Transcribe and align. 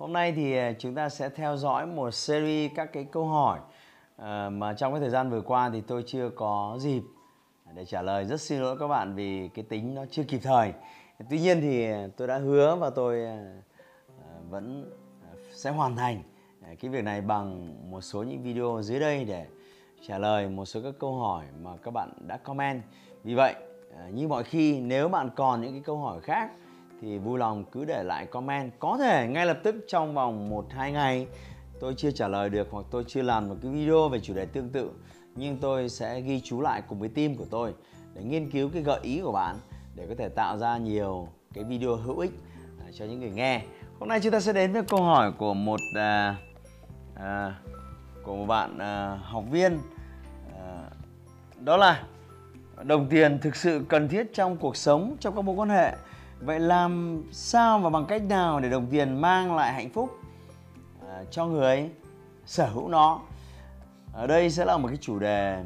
Hôm 0.00 0.12
nay 0.12 0.32
thì 0.32 0.56
à, 0.56 0.72
chúng 0.78 0.94
ta 0.94 1.08
sẽ 1.08 1.28
theo 1.28 1.56
dõi 1.56 1.86
một 1.86 2.10
series 2.10 2.72
các 2.74 2.92
cái 2.92 3.04
câu 3.04 3.24
hỏi 3.24 3.58
à, 4.16 4.50
mà 4.50 4.74
trong 4.74 4.92
cái 4.92 5.00
thời 5.00 5.10
gian 5.10 5.30
vừa 5.30 5.40
qua 5.40 5.70
thì 5.72 5.80
tôi 5.80 6.02
chưa 6.06 6.30
có 6.36 6.76
dịp 6.80 7.02
để 7.74 7.84
trả 7.84 8.02
lời. 8.02 8.24
Rất 8.24 8.40
xin 8.40 8.60
lỗi 8.60 8.76
các 8.80 8.88
bạn 8.88 9.14
vì 9.14 9.48
cái 9.48 9.64
tính 9.68 9.94
nó 9.94 10.04
chưa 10.10 10.22
kịp 10.22 10.40
thời. 10.42 10.72
Tuy 11.30 11.40
nhiên 11.40 11.60
thì 11.60 11.90
à, 11.90 12.06
tôi 12.16 12.28
đã 12.28 12.38
hứa 12.38 12.76
và 12.76 12.90
tôi 12.90 13.26
vẫn 14.50 14.90
sẽ 15.52 15.70
hoàn 15.70 15.96
thành 15.96 16.22
cái 16.80 16.90
việc 16.90 17.04
này 17.04 17.20
bằng 17.20 17.74
một 17.90 18.00
số 18.00 18.22
những 18.22 18.42
video 18.42 18.82
dưới 18.82 19.00
đây 19.00 19.24
để 19.24 19.46
trả 20.06 20.18
lời 20.18 20.48
một 20.48 20.64
số 20.64 20.80
các 20.82 20.94
câu 20.98 21.14
hỏi 21.14 21.44
mà 21.62 21.70
các 21.82 21.90
bạn 21.90 22.12
đã 22.26 22.36
comment. 22.36 22.82
Vì 23.24 23.34
vậy, 23.34 23.54
như 24.12 24.28
mọi 24.28 24.44
khi 24.44 24.80
nếu 24.80 25.08
bạn 25.08 25.30
còn 25.36 25.60
những 25.60 25.72
cái 25.72 25.82
câu 25.84 25.96
hỏi 25.96 26.20
khác 26.20 26.50
thì 27.00 27.18
vui 27.18 27.38
lòng 27.38 27.64
cứ 27.64 27.84
để 27.84 28.02
lại 28.02 28.26
comment 28.26 28.72
có 28.78 28.96
thể 28.98 29.26
ngay 29.28 29.46
lập 29.46 29.58
tức 29.62 29.74
trong 29.88 30.14
vòng 30.14 30.48
1 30.48 30.66
2 30.70 30.92
ngày 30.92 31.26
tôi 31.80 31.94
chưa 31.96 32.10
trả 32.10 32.28
lời 32.28 32.50
được 32.50 32.68
hoặc 32.70 32.86
tôi 32.90 33.04
chưa 33.06 33.22
làm 33.22 33.48
một 33.48 33.56
cái 33.62 33.72
video 33.72 34.08
về 34.08 34.20
chủ 34.20 34.34
đề 34.34 34.46
tương 34.46 34.68
tự 34.68 34.90
nhưng 35.36 35.58
tôi 35.58 35.88
sẽ 35.88 36.20
ghi 36.20 36.40
chú 36.40 36.60
lại 36.60 36.82
cùng 36.88 37.00
với 37.00 37.08
team 37.08 37.36
của 37.36 37.46
tôi 37.50 37.74
để 38.14 38.22
nghiên 38.22 38.50
cứu 38.50 38.70
cái 38.72 38.82
gợi 38.82 39.00
ý 39.02 39.20
của 39.20 39.32
bạn 39.32 39.56
để 39.94 40.06
có 40.08 40.14
thể 40.18 40.28
tạo 40.28 40.58
ra 40.58 40.78
nhiều 40.78 41.28
cái 41.54 41.64
video 41.64 41.96
hữu 41.96 42.18
ích 42.18 42.32
à, 42.78 42.86
cho 42.92 43.04
những 43.04 43.20
người 43.20 43.30
nghe. 43.30 43.62
Hôm 43.98 44.08
nay 44.08 44.20
chúng 44.22 44.32
ta 44.32 44.40
sẽ 44.40 44.52
đến 44.52 44.72
với 44.72 44.82
câu 44.82 45.02
hỏi 45.02 45.32
của 45.38 45.54
một 45.54 45.80
à, 45.96 46.36
à, 47.14 47.54
của 48.22 48.36
một 48.36 48.46
bạn 48.46 48.78
à, 48.78 49.18
học 49.22 49.44
viên 49.50 49.78
à, 50.58 50.90
đó 51.60 51.76
là 51.76 52.04
đồng 52.82 53.08
tiền 53.08 53.38
thực 53.38 53.56
sự 53.56 53.84
cần 53.88 54.08
thiết 54.08 54.34
trong 54.34 54.56
cuộc 54.56 54.76
sống 54.76 55.16
trong 55.20 55.36
các 55.36 55.42
mối 55.42 55.56
quan 55.56 55.68
hệ 55.68 55.96
vậy 56.40 56.60
làm 56.60 57.22
sao 57.32 57.78
và 57.78 57.90
bằng 57.90 58.06
cách 58.06 58.22
nào 58.22 58.60
để 58.60 58.70
đồng 58.70 58.86
tiền 58.90 59.20
mang 59.20 59.56
lại 59.56 59.72
hạnh 59.72 59.90
phúc 59.90 60.10
à, 61.08 61.24
cho 61.30 61.46
người 61.46 61.90
sở 62.46 62.66
hữu 62.66 62.88
nó? 62.88 63.20
Ở 64.12 64.26
đây 64.26 64.50
sẽ 64.50 64.64
là 64.64 64.78
một 64.78 64.88
cái 64.88 64.96
chủ 64.96 65.18
đề 65.18 65.62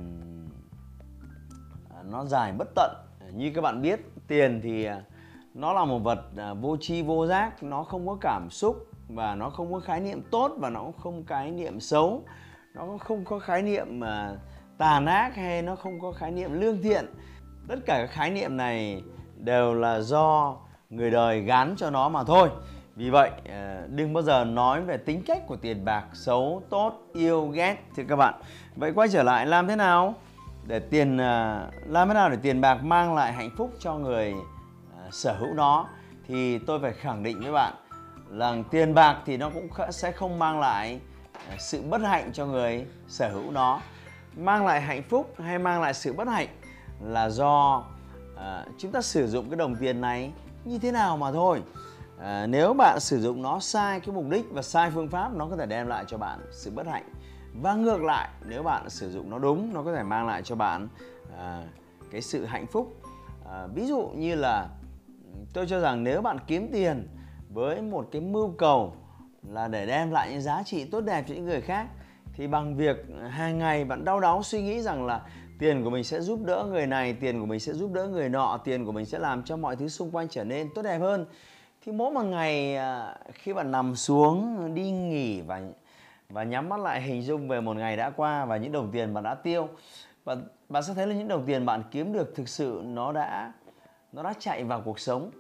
à, 1.95 2.03
nó 2.11 2.25
dài 2.25 2.53
bất 2.53 2.69
tận. 2.75 2.91
Như 3.33 3.53
các 3.55 3.61
bạn 3.61 3.83
biết 3.83 4.01
tiền 4.29 4.61
thì 4.63 4.85
à, 4.85 5.03
nó 5.55 5.73
là 5.73 5.85
một 5.85 5.99
vật 5.99 6.21
à, 6.37 6.55
vô 6.55 6.77
tri 6.81 7.03
vô 7.03 7.27
giác 7.27 7.63
nó 7.63 7.85
không 7.85 8.07
có 8.07 8.17
cảm 8.21 8.51
xúc 8.51 8.77
và 9.09 9.35
nó 9.35 9.51
không 9.51 9.73
có 9.73 9.81
khái 9.81 10.01
niệm 10.01 10.23
tốt 10.31 10.53
và 10.59 10.71
nó 10.71 10.81
cũng 10.81 10.99
không 11.03 11.25
khái 11.27 11.51
niệm 11.51 11.81
xấu. 11.81 12.23
Nó 12.75 12.99
không 13.01 13.25
có 13.25 13.39
khái 13.39 13.63
niệm 13.63 14.01
mà 14.01 14.37
tàn 14.79 15.07
ác 15.07 15.37
hay 15.37 15.63
nó 15.63 15.77
không 15.77 16.01
có 16.01 16.13
khái 16.13 16.31
niệm 16.31 16.61
lương 16.61 16.83
thiện. 16.83 17.07
Tất 17.69 17.77
cả 17.87 17.99
các 17.99 18.11
khái 18.11 18.31
niệm 18.31 18.57
này 18.57 19.03
đều 19.37 19.75
là 19.75 20.01
do 20.01 20.57
người 20.91 21.11
đời 21.11 21.41
gán 21.41 21.75
cho 21.77 21.91
nó 21.91 22.09
mà 22.09 22.25
thôi. 22.25 22.51
Vì 22.97 23.11
vậy 23.11 23.31
ờ, 23.49 23.87
đừng 23.87 24.13
bao 24.13 24.23
giờ 24.23 24.45
nói 24.45 24.83
về 24.83 24.97
tính 24.97 25.23
cách 25.27 25.47
của 25.47 25.57
tiền 25.57 25.85
bạc 25.85 26.05
xấu 26.13 26.63
tốt 26.71 27.03
yêu 27.13 27.47
ghét 27.47 27.77
thưa 27.97 28.03
các 28.09 28.17
bạn. 28.17 28.35
Vậy 28.77 28.93
quay 28.95 29.09
trở 29.09 29.23
lại 29.23 29.47
làm 29.47 29.69
thế 29.69 29.77
nào? 29.77 30.15
Để 30.67 30.79
tiền 30.79 31.19
ờ, 31.19 31.67
làm 31.87 32.09
thế 32.09 32.15
nào 32.15 32.31
để 32.31 32.37
tiền 32.43 32.61
bạc 32.61 32.75
mang 32.75 33.15
lại 33.15 33.33
hạnh 33.33 33.51
phúc 33.57 33.73
cho 33.79 33.95
người 33.95 34.35
ờ, 34.99 35.09
sở 35.13 35.33
hữu 35.33 35.55
nó? 35.55 35.89
Thì 36.29 36.59
tôi 36.59 36.81
phải 36.81 36.93
khẳng 36.93 37.23
định 37.23 37.41
với 37.41 37.53
bạn 37.53 37.75
là 38.31 38.57
tiền 38.71 38.95
bạc 38.95 39.17
thì 39.27 39.37
nó 39.37 39.51
cũng 39.51 39.69
sẽ 39.91 40.13
không 40.13 40.39
mang 40.39 40.61
lại 40.61 41.01
sự 41.59 41.83
bất 41.83 42.01
hạnh 42.01 42.31
cho 42.33 42.47
người 42.47 42.87
sở 43.09 43.29
hữu 43.29 43.51
nó. 43.51 43.81
Mang 44.37 44.67
lại 44.67 44.81
hạnh 44.81 45.03
phúc 45.03 45.35
hay 45.39 45.59
mang 45.59 45.81
lại 45.83 45.95
sự 45.95 46.13
bất 46.13 46.29
hạnh 46.29 46.49
là 47.03 47.29
do 47.31 47.85
uh, 48.35 48.69
chúng 48.79 48.93
ta 48.93 49.03
sử 49.03 49.27
dụng 49.27 49.51
cái 49.51 49.57
đồng 49.57 49.77
tiền 49.77 50.01
này 50.01 50.33
như 50.65 50.79
thế 50.79 50.93
nào 50.93 51.17
mà 51.17 51.33
thôi. 51.33 51.63
À, 52.19 52.47
nếu 52.47 52.75
bạn 52.75 53.01
sử 53.01 53.21
dụng 53.21 53.43
nó 53.43 53.61
sai 53.61 54.01
cái 54.01 54.15
mục 54.15 54.25
đích 54.29 54.45
và 54.51 54.63
sai 54.63 54.91
phương 54.91 55.09
pháp 55.09 55.35
nó 55.35 55.47
có 55.51 55.57
thể 55.57 55.67
đem 55.67 55.87
lại 55.87 56.05
cho 56.09 56.19
bạn 56.19 56.39
sự 56.53 56.71
bất 56.71 56.87
hạnh. 56.87 57.09
Và 57.63 57.75
ngược 57.75 58.03
lại 58.03 58.29
nếu 58.47 58.63
bạn 58.63 58.91
sử 58.91 59.11
dụng 59.11 59.31
nó 59.31 59.39
đúng 59.39 59.75
nó 59.75 59.83
có 59.83 59.95
thể 59.95 60.03
mang 60.03 60.27
lại 60.27 60.43
cho 60.43 60.57
bạn 60.57 60.89
à, 61.39 61.63
cái 62.11 62.23
sự 62.23 62.45
hạnh 62.45 62.67
phúc. 62.67 63.01
À, 63.51 63.67
ví 63.75 63.87
dụ 63.87 64.11
như 64.15 64.35
là 64.35 64.69
tôi 65.53 65.67
cho 65.67 65.81
rằng 65.81 66.05
nếu 66.05 66.23
bạn 66.23 66.39
kiếm 66.47 66.69
tiền 66.73 67.09
với 67.49 67.83
một 67.83 68.09
cái 68.13 68.21
mưu 68.21 68.55
cầu 68.59 68.97
là 69.43 69.69
để 69.69 69.87
đem 69.87 70.11
lại 70.11 70.31
những 70.31 70.41
giá 70.41 70.63
trị 70.63 70.85
tốt 70.85 71.01
đẹp 71.01 71.25
cho 71.29 71.35
những 71.35 71.45
người 71.45 71.61
khác 71.61 71.87
thì 72.37 72.47
bằng 72.47 72.77
việc 72.77 73.07
hàng 73.31 73.59
ngày 73.59 73.85
bạn 73.85 74.05
đau 74.05 74.21
đáu 74.21 74.43
suy 74.43 74.63
nghĩ 74.63 74.83
rằng 74.83 75.07
là 75.07 75.21
tiền 75.59 75.85
của 75.85 75.91
mình 75.91 76.05
sẽ 76.05 76.21
giúp 76.21 76.41
đỡ 76.45 76.67
người 76.71 76.87
này, 76.87 77.13
tiền 77.13 77.41
của 77.41 77.47
mình 77.47 77.61
sẽ 77.61 77.73
giúp 77.73 77.93
đỡ 77.93 78.09
người 78.09 78.29
nọ, 78.29 78.61
tiền 78.65 78.87
của 78.87 78.93
mình 78.93 79.07
sẽ 79.07 79.19
làm 79.19 79.43
cho 79.43 79.57
mọi 79.57 79.77
thứ 79.77 79.89
xung 79.89 80.11
quanh 80.11 80.29
trở 80.29 80.45
nên 80.45 80.69
tốt 80.75 80.83
đẹp 80.83 80.99
hơn. 80.99 81.27
Thì 81.85 81.93
mỗi 81.93 82.11
một 82.11 82.23
ngày 82.23 82.77
à, 82.77 83.17
khi 83.33 83.53
bạn 83.53 83.71
nằm 83.71 83.97
xuống, 83.97 84.57
đi 84.75 84.91
nghỉ 84.91 85.41
và 85.41 85.63
và 86.31 86.43
nhắm 86.43 86.69
mắt 86.69 86.81
lại 86.81 87.03
hình 87.03 87.23
dung 87.23 87.49
về 87.49 87.61
một 87.61 87.77
ngày 87.77 87.97
đã 87.97 88.11
qua 88.11 88.45
và 88.45 88.57
những 88.57 88.73
đồng 88.73 88.91
tiền 88.93 89.15
bạn 89.15 89.25
đã 89.25 89.35
tiêu 89.35 89.69
và 90.25 90.37
bạn 90.69 90.83
sẽ 90.83 90.95
thấy 90.95 91.07
là 91.07 91.15
những 91.15 91.29
đồng 91.29 91.47
tiền 91.47 91.67
bạn 91.67 91.83
kiếm 91.91 92.13
được 92.13 92.33
thực 92.37 92.49
sự 92.49 92.83
nó 92.85 93.13
đã 93.13 93.53
nó 94.13 94.23
đã 94.23 94.35
chạy 94.39 94.65
vào 94.65 94.83
cuộc 94.85 94.99
sống 94.99 95.31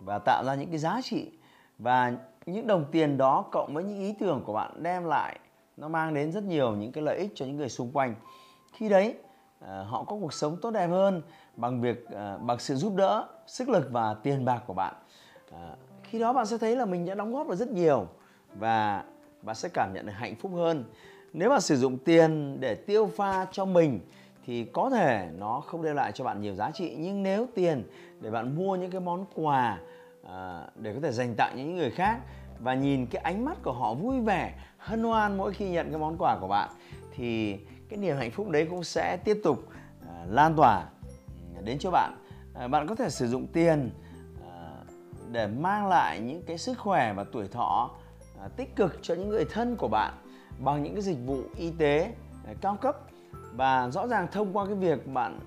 và 0.00 0.18
tạo 0.18 0.44
ra 0.46 0.54
những 0.54 0.70
cái 0.70 0.78
giá 0.78 1.00
trị. 1.02 1.30
Và 1.78 2.12
những 2.46 2.66
đồng 2.66 2.84
tiền 2.92 3.16
đó 3.16 3.44
cộng 3.52 3.74
với 3.74 3.84
những 3.84 3.98
ý 3.98 4.14
tưởng 4.18 4.42
của 4.46 4.52
bạn 4.52 4.82
đem 4.82 5.04
lại, 5.04 5.38
nó 5.76 5.88
mang 5.88 6.14
đến 6.14 6.32
rất 6.32 6.44
nhiều 6.44 6.76
những 6.76 6.92
cái 6.92 7.04
lợi 7.04 7.18
ích 7.18 7.32
cho 7.34 7.46
những 7.46 7.56
người 7.56 7.68
xung 7.68 7.92
quanh. 7.92 8.14
Khi 8.72 8.88
đấy 8.88 9.14
Ờ, 9.60 9.82
họ 9.82 10.04
có 10.04 10.16
cuộc 10.20 10.32
sống 10.32 10.56
tốt 10.62 10.70
đẹp 10.70 10.86
hơn 10.86 11.22
bằng 11.56 11.80
việc 11.80 12.06
ờ, 12.10 12.38
bằng 12.38 12.58
sự 12.58 12.74
giúp 12.74 12.94
đỡ 12.96 13.26
sức 13.46 13.68
lực 13.68 13.88
và 13.90 14.14
tiền 14.14 14.44
bạc 14.44 14.62
của 14.66 14.74
bạn. 14.74 14.94
Ờ, 15.50 15.76
khi 16.02 16.18
đó 16.18 16.32
bạn 16.32 16.46
sẽ 16.46 16.58
thấy 16.58 16.76
là 16.76 16.84
mình 16.84 17.06
đã 17.06 17.14
đóng 17.14 17.32
góp 17.32 17.48
được 17.48 17.56
rất 17.56 17.70
nhiều 17.70 18.06
và 18.54 19.04
bạn 19.42 19.56
sẽ 19.56 19.68
cảm 19.68 19.92
nhận 19.94 20.06
được 20.06 20.12
hạnh 20.12 20.34
phúc 20.36 20.52
hơn. 20.54 20.84
Nếu 21.32 21.50
bạn 21.50 21.60
sử 21.60 21.76
dụng 21.76 21.98
tiền 21.98 22.60
để 22.60 22.74
tiêu 22.74 23.10
pha 23.16 23.46
cho 23.52 23.64
mình 23.64 24.00
thì 24.46 24.64
có 24.64 24.90
thể 24.90 25.28
nó 25.38 25.60
không 25.60 25.82
đem 25.82 25.96
lại 25.96 26.12
cho 26.12 26.24
bạn 26.24 26.40
nhiều 26.40 26.54
giá 26.54 26.70
trị. 26.70 26.94
Nhưng 26.98 27.22
nếu 27.22 27.46
tiền 27.54 27.84
để 28.20 28.30
bạn 28.30 28.56
mua 28.56 28.76
những 28.76 28.90
cái 28.90 29.00
món 29.00 29.24
quà 29.34 29.78
à, 30.28 30.66
để 30.76 30.94
có 30.94 31.00
thể 31.00 31.12
dành 31.12 31.34
tặng 31.34 31.56
những 31.56 31.76
người 31.76 31.90
khác 31.90 32.20
và 32.60 32.74
nhìn 32.74 33.06
cái 33.06 33.22
ánh 33.22 33.44
mắt 33.44 33.58
của 33.62 33.72
họ 33.72 33.94
vui 33.94 34.20
vẻ 34.20 34.54
hân 34.78 35.02
hoan 35.02 35.36
mỗi 35.36 35.52
khi 35.52 35.70
nhận 35.70 35.90
cái 35.90 35.98
món 35.98 36.16
quà 36.18 36.38
của 36.40 36.48
bạn 36.48 36.70
thì 37.16 37.58
cái 37.90 37.98
niềm 37.98 38.16
hạnh 38.16 38.30
phúc 38.30 38.48
đấy 38.48 38.66
cũng 38.70 38.84
sẽ 38.84 39.16
tiếp 39.16 39.40
tục 39.44 39.68
à, 40.08 40.24
lan 40.28 40.54
tỏa 40.56 40.88
ừ, 41.56 41.62
đến 41.64 41.78
cho 41.78 41.90
bạn. 41.90 42.16
À, 42.54 42.68
bạn 42.68 42.86
có 42.86 42.94
thể 42.94 43.10
sử 43.10 43.28
dụng 43.28 43.46
tiền 43.46 43.90
à, 44.52 44.70
để 45.32 45.46
mang 45.46 45.88
lại 45.88 46.20
những 46.20 46.42
cái 46.42 46.58
sức 46.58 46.78
khỏe 46.78 47.12
và 47.12 47.24
tuổi 47.32 47.48
thọ 47.48 47.90
tích 48.56 48.76
cực 48.76 48.98
cho 49.02 49.14
những 49.14 49.28
người 49.28 49.44
thân 49.44 49.76
của 49.76 49.88
bạn 49.88 50.14
bằng 50.58 50.82
những 50.82 50.92
cái 50.94 51.02
dịch 51.02 51.18
vụ 51.26 51.42
y 51.56 51.70
tế 51.78 52.12
cao 52.60 52.76
cấp. 52.80 52.96
Và 53.56 53.90
rõ 53.90 54.06
ràng 54.06 54.26
thông 54.32 54.56
qua 54.56 54.66
cái 54.66 54.74
việc 54.74 55.06
bạn 55.06 55.40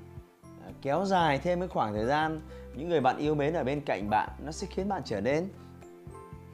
kéo 0.82 1.06
dài 1.06 1.40
thêm 1.40 1.60
cái 1.60 1.68
khoảng 1.68 1.94
thời 1.94 2.06
gian, 2.06 2.42
những 2.76 2.90
người 2.90 3.02
bạn 3.02 3.18
yêu 3.18 3.36
mến 3.36 3.54
ở 3.54 3.64
bên 3.64 3.82
cạnh 3.82 4.10
bạn, 4.10 4.30
nó 4.46 4.52
sẽ 4.52 4.68
khiến 4.70 4.90
bạn 4.90 5.02
trở 5.06 5.22
nên 5.22 5.50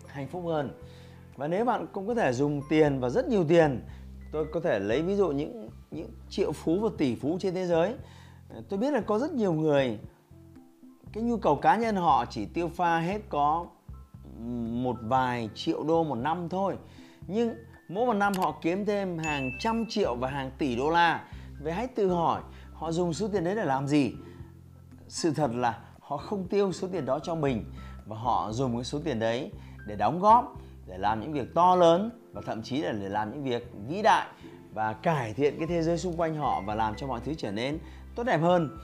hạnh 0.07 0.27
phúc 0.27 0.43
hơn. 0.45 0.71
Và 1.35 1.47
nếu 1.47 1.65
bạn 1.65 1.87
cũng 1.91 2.07
có 2.07 2.15
thể 2.15 2.33
dùng 2.33 2.61
tiền 2.69 2.99
và 2.99 3.09
rất 3.09 3.27
nhiều 3.27 3.45
tiền, 3.47 3.81
tôi 4.31 4.45
có 4.53 4.59
thể 4.59 4.79
lấy 4.79 5.01
ví 5.01 5.15
dụ 5.15 5.31
những 5.31 5.69
những 5.91 6.09
triệu 6.29 6.51
phú 6.51 6.79
và 6.79 6.89
tỷ 6.97 7.15
phú 7.15 7.37
trên 7.41 7.53
thế 7.53 7.65
giới. 7.65 7.95
Tôi 8.69 8.79
biết 8.79 8.93
là 8.93 9.01
có 9.01 9.19
rất 9.19 9.33
nhiều 9.33 9.53
người, 9.53 9.99
cái 11.13 11.23
nhu 11.23 11.37
cầu 11.37 11.55
cá 11.55 11.77
nhân 11.77 11.95
họ 11.95 12.25
chỉ 12.25 12.45
tiêu 12.45 12.69
pha 12.75 12.99
hết 12.99 13.21
có 13.29 13.65
một 14.83 14.95
vài 15.01 15.49
triệu 15.55 15.83
đô 15.83 16.03
một 16.03 16.15
năm 16.15 16.49
thôi. 16.49 16.77
Nhưng 17.27 17.55
mỗi 17.89 18.05
một 18.05 18.13
năm 18.13 18.33
họ 18.33 18.55
kiếm 18.61 18.85
thêm 18.85 19.17
hàng 19.17 19.51
trăm 19.59 19.85
triệu 19.89 20.15
và 20.15 20.29
hàng 20.29 20.51
tỷ 20.57 20.75
đô 20.75 20.89
la. 20.89 21.27
Vậy 21.61 21.73
hãy 21.73 21.87
tự 21.87 22.09
hỏi, 22.09 22.41
họ 22.73 22.91
dùng 22.91 23.13
số 23.13 23.27
tiền 23.27 23.43
đấy 23.43 23.55
để 23.55 23.65
làm 23.65 23.87
gì? 23.87 24.13
Sự 25.07 25.31
thật 25.31 25.51
là 25.53 25.79
họ 25.99 26.17
không 26.17 26.47
tiêu 26.47 26.71
số 26.71 26.87
tiền 26.91 27.05
đó 27.05 27.19
cho 27.19 27.35
mình 27.35 27.65
và 28.05 28.17
họ 28.17 28.51
dùng 28.51 28.75
cái 28.75 28.83
số 28.83 28.99
tiền 29.03 29.19
đấy 29.19 29.51
để 29.87 29.95
đóng 29.95 30.19
góp, 30.19 30.61
để 30.87 30.97
làm 30.97 31.21
những 31.21 31.33
việc 31.33 31.53
to 31.55 31.75
lớn 31.75 32.09
và 32.33 32.41
thậm 32.45 32.63
chí 32.63 32.77
là 32.81 32.91
để 32.91 33.09
làm 33.09 33.31
những 33.31 33.43
việc 33.43 33.71
vĩ 33.87 34.01
đại 34.01 34.27
và 34.79 34.93
cải 34.93 35.33
thiện 35.33 35.57
cái 35.57 35.67
thế 35.67 35.83
giới 35.83 35.97
xung 35.97 36.17
quanh 36.17 36.35
họ 36.35 36.61
và 36.65 36.75
làm 36.75 36.95
cho 36.95 37.07
mọi 37.07 37.19
thứ 37.25 37.33
trở 37.33 37.51
nên 37.51 37.79
tốt 38.15 38.23
đẹp 38.23 38.37
hơn. 38.37 38.77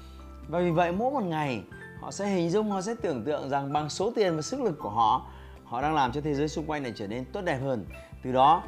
Và 0.48 0.60
vì 0.60 0.72
vậy 0.72 0.92
mỗi 0.92 1.12
một 1.12 1.24
ngày 1.24 1.64
họ 2.02 2.12
sẽ 2.12 2.28
hình 2.28 2.50
dung 2.50 2.72
họ 2.72 2.82
sẽ 2.82 2.96
tưởng 3.02 3.24
tượng 3.24 3.50
rằng 3.50 3.74
bằng 3.74 3.90
số 3.90 4.12
tiền 4.16 4.36
và 4.36 4.42
sức 4.42 4.62
lực 4.62 4.80
của 4.80 4.90
họ 4.90 5.28
họ 5.64 5.82
đang 5.82 5.96
làm 5.96 6.12
cho 6.12 6.22
thế 6.22 6.34
giới 6.34 6.48
xung 6.48 6.66
quanh 6.66 6.84
này 6.84 6.94
trở 6.96 7.08
nên 7.08 7.26
tốt 7.26 7.42
đẹp 7.42 7.60
hơn. 7.64 7.86
Từ 8.24 8.32
đó 8.32 8.64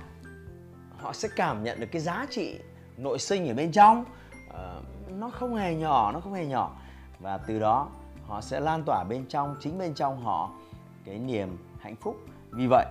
họ 0.97 1.13
sẽ 1.13 1.29
cảm 1.35 1.63
nhận 1.63 1.79
được 1.79 1.87
cái 1.91 2.01
giá 2.01 2.25
trị 2.29 2.59
nội 2.97 3.19
sinh 3.19 3.47
ở 3.47 3.53
bên 3.53 3.71
trong. 3.71 4.05
Uh, 4.47 5.11
nó 5.11 5.29
không 5.29 5.55
hề 5.55 5.75
nhỏ 5.75 6.11
nó 6.11 6.19
không 6.19 6.33
hề 6.33 6.45
nhỏ. 6.45 6.75
Và 7.19 7.37
từ 7.37 7.59
đó 7.59 7.89
họ 8.27 8.41
sẽ 8.41 8.59
lan 8.59 8.83
tỏa 8.85 9.03
bên 9.09 9.25
trong 9.29 9.55
chính 9.59 9.77
bên 9.77 9.93
trong 9.93 10.23
họ 10.23 10.51
cái 11.05 11.19
niềm 11.19 11.57
hạnh 11.79 11.95
phúc. 11.95 12.15
Vì 12.51 12.67
vậy 12.67 12.85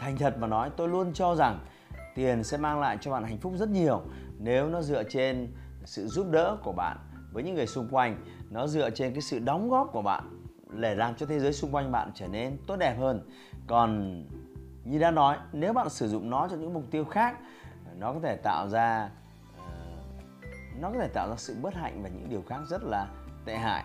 thành 0.00 0.16
thật 0.16 0.38
mà 0.38 0.46
nói 0.46 0.70
tôi 0.76 0.88
luôn 0.88 1.12
cho 1.14 1.34
rằng 1.34 1.58
tiền 2.18 2.44
sẽ 2.44 2.56
mang 2.56 2.80
lại 2.80 2.98
cho 3.00 3.10
bạn 3.10 3.24
hạnh 3.24 3.38
phúc 3.38 3.52
rất 3.56 3.68
nhiều 3.68 4.02
nếu 4.38 4.68
nó 4.68 4.82
dựa 4.82 5.02
trên 5.02 5.52
sự 5.84 6.06
giúp 6.06 6.26
đỡ 6.30 6.56
của 6.62 6.72
bạn 6.72 6.96
với 7.32 7.42
những 7.42 7.54
người 7.54 7.66
xung 7.66 7.88
quanh. 7.90 8.24
Nó 8.50 8.66
dựa 8.66 8.90
trên 8.90 9.12
cái 9.12 9.22
sự 9.22 9.38
đóng 9.38 9.68
góp 9.68 9.88
của 9.92 10.02
bạn 10.02 10.24
để 10.70 10.94
làm 10.94 11.14
cho 11.14 11.26
thế 11.26 11.40
giới 11.40 11.52
xung 11.52 11.74
quanh 11.74 11.92
bạn 11.92 12.10
trở 12.14 12.28
nên 12.28 12.58
tốt 12.66 12.76
đẹp 12.76 12.96
hơn. 12.98 13.30
Còn 13.66 14.22
như 14.84 14.98
đã 14.98 15.10
nói, 15.10 15.36
nếu 15.52 15.72
bạn 15.72 15.88
sử 15.88 16.08
dụng 16.08 16.30
nó 16.30 16.48
cho 16.50 16.56
những 16.56 16.74
mục 16.74 16.84
tiêu 16.90 17.04
khác, 17.04 17.38
nó 17.96 18.12
có 18.12 18.20
thể 18.22 18.36
tạo 18.36 18.68
ra 18.68 19.10
ờ, 19.58 19.64
nó 20.80 20.90
có 20.90 20.98
thể 20.98 21.08
tạo 21.08 21.28
ra 21.28 21.36
sự 21.36 21.56
bất 21.62 21.74
hạnh 21.74 22.02
và 22.02 22.08
những 22.08 22.28
điều 22.28 22.42
khác 22.48 22.60
rất 22.68 22.82
là 22.82 23.08
tệ 23.44 23.56
hại. 23.56 23.84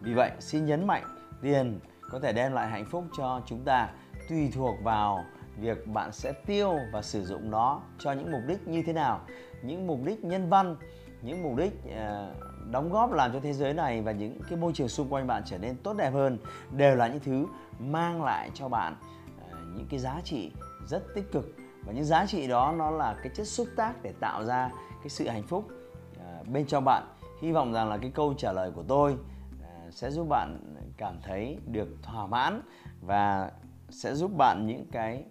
Vì 0.00 0.14
vậy, 0.14 0.30
xin 0.40 0.66
nhấn 0.66 0.86
mạnh, 0.86 1.04
tiền 1.42 1.80
có 2.10 2.20
thể 2.20 2.32
đem 2.32 2.52
lại 2.52 2.68
hạnh 2.68 2.86
phúc 2.90 3.04
cho 3.16 3.40
chúng 3.46 3.64
ta 3.64 3.88
tùy 4.28 4.50
thuộc 4.54 4.76
vào 4.82 5.24
việc 5.60 5.86
bạn 5.86 6.12
sẽ 6.12 6.32
tiêu 6.32 6.78
và 6.92 7.02
sử 7.02 7.24
dụng 7.24 7.50
nó 7.50 7.80
cho 7.98 8.12
những 8.12 8.32
mục 8.32 8.40
đích 8.46 8.68
như 8.68 8.82
thế 8.86 8.92
nào 8.92 9.20
những 9.62 9.86
mục 9.86 9.98
đích 10.04 10.24
nhân 10.24 10.48
văn 10.48 10.76
những 11.22 11.42
mục 11.42 11.56
đích 11.56 11.72
uh, 11.86 12.70
đóng 12.70 12.90
góp 12.92 13.12
làm 13.12 13.32
cho 13.32 13.40
thế 13.40 13.52
giới 13.52 13.74
này 13.74 14.02
và 14.02 14.12
những 14.12 14.40
cái 14.48 14.58
môi 14.58 14.72
trường 14.72 14.88
xung 14.88 15.08
quanh 15.08 15.26
bạn 15.26 15.42
trở 15.46 15.58
nên 15.58 15.76
tốt 15.76 15.96
đẹp 15.96 16.10
hơn 16.10 16.38
đều 16.70 16.96
là 16.96 17.08
những 17.08 17.20
thứ 17.20 17.46
mang 17.78 18.24
lại 18.24 18.50
cho 18.54 18.68
bạn 18.68 18.96
uh, 19.36 19.76
những 19.76 19.86
cái 19.90 19.98
giá 20.00 20.20
trị 20.24 20.52
rất 20.86 21.02
tích 21.14 21.32
cực. 21.32 21.54
Và 21.86 21.92
những 21.92 22.04
giá 22.04 22.26
trị 22.26 22.46
đó 22.46 22.74
nó 22.78 22.90
là 22.90 23.16
cái 23.22 23.32
chất 23.34 23.48
xúc 23.48 23.68
tác 23.76 24.02
để 24.02 24.12
tạo 24.20 24.44
ra 24.44 24.70
cái 25.02 25.08
sự 25.08 25.28
hạnh 25.28 25.42
phúc 25.42 25.68
uh, 26.16 26.48
bên 26.48 26.66
trong 26.66 26.84
bạn. 26.84 27.02
Hy 27.42 27.52
vọng 27.52 27.72
rằng 27.72 27.88
là 27.88 27.98
cái 27.98 28.10
câu 28.14 28.34
trả 28.34 28.52
lời 28.52 28.70
của 28.74 28.84
tôi 28.88 29.12
uh, 29.12 29.94
sẽ 29.94 30.10
giúp 30.10 30.26
bạn 30.28 30.58
cảm 30.96 31.18
thấy 31.22 31.58
được 31.66 31.88
thỏa 32.02 32.26
mãn 32.26 32.62
và 33.00 33.50
sẽ 33.90 34.14
giúp 34.14 34.30
bạn 34.36 34.66
những 34.66 34.86
cái 34.92 35.24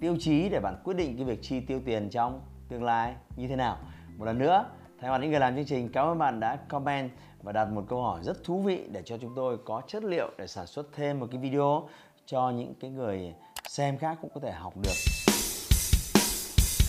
tiêu 0.00 0.16
chí 0.20 0.48
để 0.48 0.60
bạn 0.60 0.76
quyết 0.84 0.94
định 0.94 1.16
cái 1.16 1.24
việc 1.24 1.42
chi 1.42 1.60
tiêu 1.60 1.80
tiền 1.84 2.10
trong 2.10 2.40
tương 2.68 2.84
lai 2.84 3.14
như 3.36 3.48
thế 3.48 3.56
nào 3.56 3.78
một 4.16 4.24
lần 4.24 4.38
nữa, 4.38 4.64
thay 5.00 5.10
mặt 5.10 5.18
những 5.18 5.30
người 5.30 5.40
làm 5.40 5.56
chương 5.56 5.64
trình, 5.64 5.88
cảm 5.92 6.06
ơn 6.06 6.18
bạn 6.18 6.40
đã 6.40 6.56
comment 6.56 7.10
và 7.42 7.52
đặt 7.52 7.64
một 7.64 7.84
câu 7.88 8.02
hỏi 8.02 8.20
rất 8.24 8.44
thú 8.44 8.62
vị 8.62 8.80
để 8.92 9.02
cho 9.04 9.18
chúng 9.18 9.32
tôi 9.36 9.58
có 9.64 9.82
chất 9.88 10.04
liệu 10.04 10.30
để 10.38 10.46
sản 10.46 10.66
xuất 10.66 10.86
thêm 10.96 11.20
một 11.20 11.26
cái 11.32 11.40
video 11.40 11.88
cho 12.26 12.50
những 12.50 12.74
cái 12.80 12.90
người 12.90 13.34
xem 13.68 13.98
khác 13.98 14.18
cũng 14.22 14.30
có 14.34 14.40
thể 14.40 14.52
học 14.52 14.74
được 14.82 14.94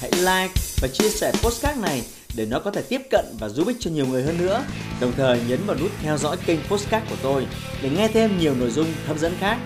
hãy 0.01 0.11
like 0.11 0.53
và 0.81 0.87
chia 0.93 1.09
sẻ 1.09 1.31
postcard 1.43 1.81
này 1.81 2.01
để 2.35 2.45
nó 2.45 2.59
có 2.59 2.71
thể 2.71 2.81
tiếp 2.89 3.01
cận 3.11 3.25
và 3.39 3.49
giúp 3.49 3.67
ích 3.67 3.77
cho 3.79 3.91
nhiều 3.91 4.05
người 4.05 4.23
hơn 4.23 4.37
nữa. 4.37 4.63
Đồng 5.01 5.11
thời 5.11 5.41
nhấn 5.47 5.59
vào 5.65 5.77
nút 5.79 5.91
theo 6.01 6.17
dõi 6.17 6.37
kênh 6.45 6.59
postcard 6.69 7.09
của 7.09 7.15
tôi 7.23 7.47
để 7.83 7.89
nghe 7.89 8.07
thêm 8.07 8.39
nhiều 8.39 8.55
nội 8.55 8.69
dung 8.69 8.87
hấp 9.07 9.17
dẫn 9.17 9.33
khác. 9.39 9.57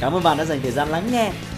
Cảm 0.00 0.12
ơn 0.12 0.22
bạn 0.22 0.36
đã 0.36 0.44
dành 0.44 0.60
thời 0.62 0.70
gian 0.70 0.88
lắng 0.88 1.08
nghe. 1.12 1.32